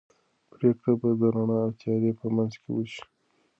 [0.51, 3.01] پرېکړه به د رڼا او تیارې په منځ کې وشي.